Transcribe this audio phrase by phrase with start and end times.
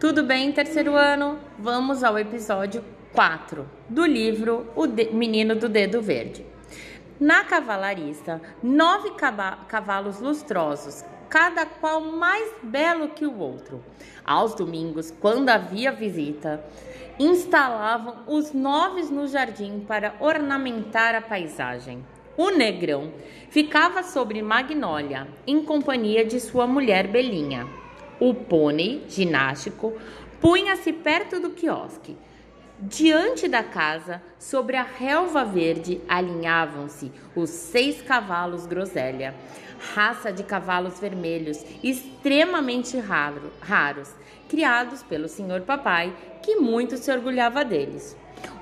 [0.00, 1.38] Tudo bem, terceiro ano?
[1.58, 6.42] Vamos ao episódio 4 do livro O Menino do Dedo Verde.
[7.20, 9.10] Na cavalariça, nove
[9.68, 13.84] cavalos lustrosos, cada qual mais belo que o outro.
[14.24, 16.64] Aos domingos, quando havia visita,
[17.18, 22.02] instalavam os nove no jardim para ornamentar a paisagem.
[22.38, 23.12] O negrão
[23.50, 27.79] ficava sobre Magnólia, em companhia de sua mulher Belinha.
[28.20, 29.94] O pônei ginástico
[30.42, 32.18] punha-se perto do quiosque.
[32.78, 39.34] Diante da casa, sobre a relva verde, alinhavam-se os seis cavalos groselha,
[39.94, 44.14] raça de cavalos vermelhos extremamente raro, raros,
[44.50, 48.14] criados pelo senhor papai, que muito se orgulhava deles.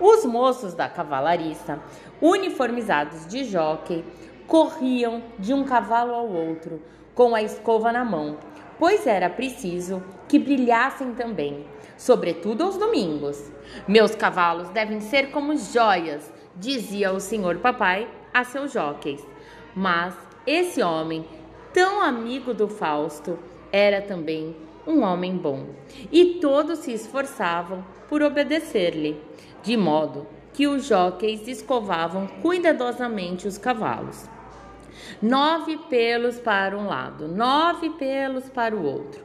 [0.00, 1.80] Os moços da cavalariça,
[2.20, 4.04] uniformizados de jockey,
[4.46, 6.82] corriam de um cavalo ao outro,
[7.14, 8.36] com a escova na mão,
[8.78, 11.64] pois era preciso que brilhassem também,
[11.96, 13.50] sobretudo aos domingos.
[13.86, 19.24] Meus cavalos devem ser como joias, dizia o senhor papai a seus jockeys.
[19.74, 20.14] Mas
[20.46, 21.24] esse homem,
[21.72, 23.38] tão amigo do Fausto,
[23.72, 24.54] era também
[24.86, 25.66] um homem bom,
[26.12, 29.20] e todos se esforçavam por obedecer-lhe,
[29.62, 34.28] de modo que os jockeys escovavam cuidadosamente os cavalos.
[35.20, 39.22] Nove pelos para um lado, nove pelos para o outro.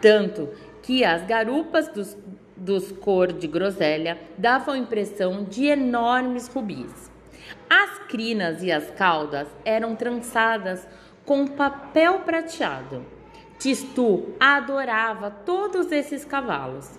[0.00, 0.48] Tanto
[0.82, 2.16] que as garupas dos,
[2.56, 7.10] dos cor de groselha davam impressão de enormes rubis.
[7.68, 10.86] As crinas e as caudas eram trançadas
[11.24, 13.04] com papel prateado.
[13.58, 16.98] Tistu adorava todos esses cavalos.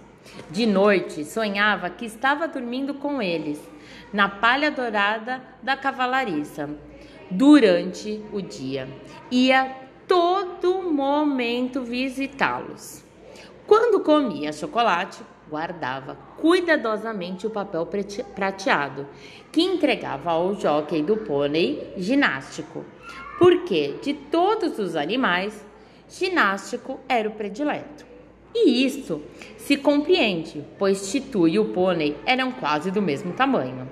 [0.49, 3.61] De noite sonhava que estava dormindo com eles,
[4.13, 6.69] na palha dourada da cavalariça
[7.33, 8.87] durante o dia.
[9.31, 9.75] Ia
[10.07, 13.03] todo momento visitá-los.
[13.65, 17.87] Quando comia chocolate, guardava cuidadosamente o papel
[18.35, 19.07] prateado
[19.51, 22.85] que entregava ao jockey do pônei ginástico,
[23.38, 25.66] porque de todos os animais,
[26.09, 28.05] ginástico era o predileto.
[28.55, 29.22] E isso
[29.57, 33.89] se compreende, pois Titu e o pônei eram quase do mesmo tamanho.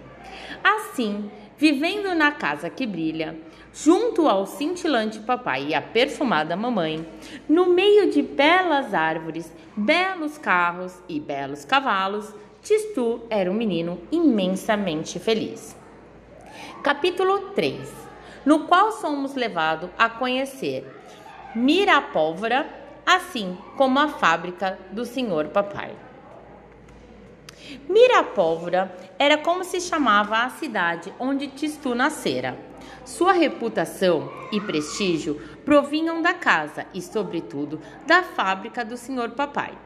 [0.64, 1.32] Assim,
[1.62, 3.38] vivendo na casa que brilha,
[3.72, 7.08] junto ao cintilante papai e à perfumada mamãe,
[7.48, 12.34] no meio de belas árvores, belos carros e belos cavalos,
[12.64, 15.78] Tistu era um menino imensamente feliz.
[16.82, 17.88] Capítulo 3
[18.44, 20.84] No qual somos levados a conhecer
[21.54, 22.68] Mirapólvora,
[23.06, 25.96] assim como a fábrica do senhor papai.
[27.88, 32.58] Mirapólvora era como se chamava a cidade onde Tistu nascera.
[33.06, 39.78] Sua reputação e prestígio provinham da casa e, sobretudo, da fábrica do senhor papai.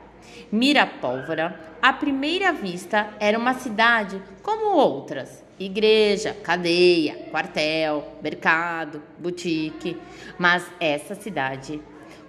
[0.52, 9.98] Mirapólvora, à primeira vista, era uma cidade como outras: igreja, cadeia, quartel, mercado, boutique.
[10.38, 11.82] Mas essa cidade,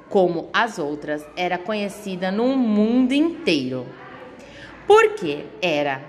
[0.09, 3.87] como as outras, era conhecida no mundo inteiro
[4.87, 6.03] porque era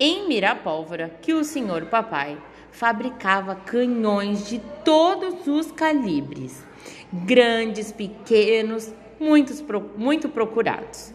[0.00, 2.38] em Mirapólvora que o senhor papai
[2.70, 6.64] fabricava canhões de todos os calibres,
[7.12, 9.62] grandes, pequenos, muitos,
[9.96, 11.12] muito procurados.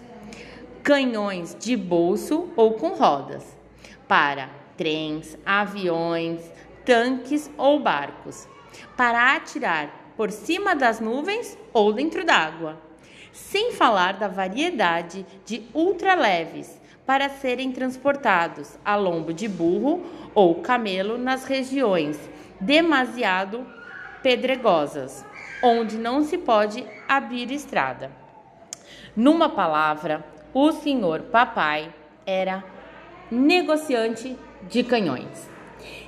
[0.81, 3.45] Canhões de bolso ou com rodas,
[4.07, 6.41] para trens, aviões,
[6.85, 8.47] tanques ou barcos,
[8.95, 12.81] para atirar por cima das nuvens ou dentro d'água.
[13.33, 20.05] Sem falar da variedade de ultraleves para serem transportados a lombo de burro
[20.35, 22.19] ou camelo nas regiões
[22.61, 23.65] demasiado
[24.21, 25.25] pedregosas,
[25.63, 28.11] onde não se pode abrir estrada.
[29.15, 31.91] Numa palavra, o senhor papai
[32.27, 32.63] era
[33.31, 34.37] negociante
[34.69, 35.49] de canhões.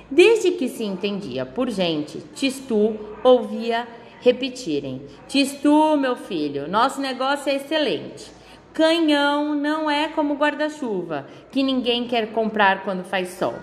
[0.08, 3.88] Desde que se entendia por gente, Tistu ouvia
[4.20, 8.41] repetirem: Tistu, meu filho, nosso negócio é excelente.
[8.74, 13.54] Canhão não é como guarda-chuva, que ninguém quer comprar quando faz sol.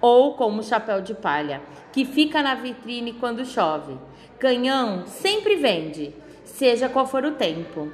[0.00, 1.60] Ou como chapéu de palha,
[1.92, 3.98] que fica na vitrine quando chove.
[4.38, 6.14] Canhão sempre vende,
[6.44, 7.90] seja qual for o tempo.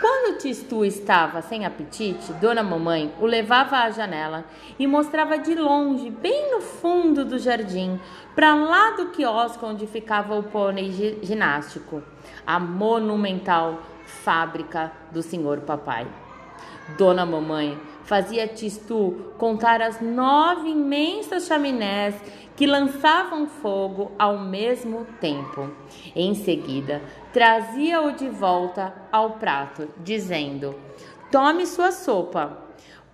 [0.00, 4.44] Quando Tistu estava sem apetite, Dona Mamãe o levava à janela
[4.78, 7.98] e mostrava de longe, bem no fundo do jardim,
[8.36, 12.02] para lá do quiosque onde ficava o pônei ginástico,
[12.46, 13.80] a monumental
[14.24, 16.06] fábrica do senhor papai.
[16.96, 22.14] Dona Mamãe fazia Tistu contar as nove imensas chaminés
[22.56, 25.70] que lançavam fogo ao mesmo tempo.
[26.14, 27.02] Em seguida,
[27.32, 30.74] trazia-o de volta ao prato, dizendo:
[31.30, 32.58] tome sua sopa,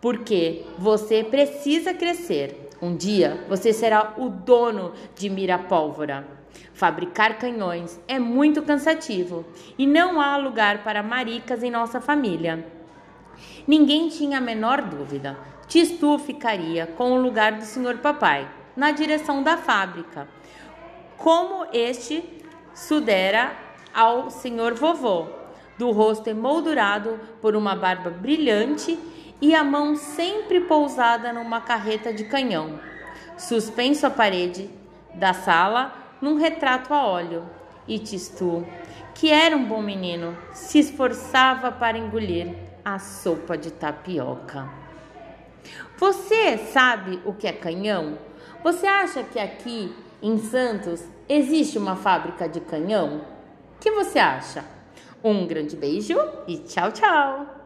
[0.01, 2.69] porque você precisa crescer.
[2.81, 6.38] Um dia você será o dono de Mirapólvora.
[6.73, 9.45] Fabricar canhões é muito cansativo
[9.77, 12.65] e não há lugar para maricas em nossa família.
[13.67, 15.37] Ninguém tinha a menor dúvida.
[15.67, 20.29] Tistu ficaria com o lugar do senhor papai, na direção da fábrica,
[21.17, 22.25] como este
[22.73, 23.53] sudera
[23.93, 25.27] ao senhor vovô,
[25.77, 28.99] do rosto emoldurado por uma barba brilhante
[29.41, 32.81] e a mão sempre pousada numa carreta de canhão,
[33.37, 34.71] suspenso à parede
[35.15, 37.45] da sala num retrato a óleo.
[37.87, 38.67] E Tistu,
[39.15, 42.55] que era um bom menino, se esforçava para engolir
[42.85, 44.69] a sopa de tapioca.
[45.97, 48.19] Você sabe o que é canhão?
[48.63, 53.23] Você acha que aqui em Santos existe uma fábrica de canhão?
[53.77, 54.65] O que você acha?
[55.23, 56.17] Um grande beijo
[56.47, 57.58] e tchau, tchau!